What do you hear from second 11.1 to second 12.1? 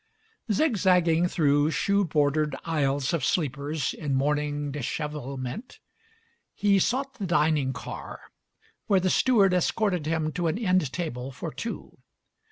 for two.